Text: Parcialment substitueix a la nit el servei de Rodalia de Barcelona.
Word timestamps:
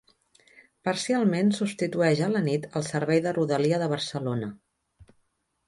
Parcialment 0.87 1.51
substitueix 1.57 2.23
a 2.27 2.31
la 2.37 2.43
nit 2.49 2.67
el 2.81 2.87
servei 2.89 3.23
de 3.29 3.37
Rodalia 3.39 3.81
de 3.85 3.93
Barcelona. 3.95 4.51